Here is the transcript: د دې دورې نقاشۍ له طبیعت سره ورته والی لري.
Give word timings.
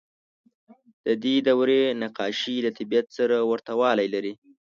د 1.05 1.07
دې 1.23 1.35
دورې 1.47 1.81
نقاشۍ 2.01 2.57
له 2.65 2.71
طبیعت 2.77 3.07
سره 3.17 3.35
ورته 3.51 3.71
والی 3.81 4.07
لري. 4.15 4.33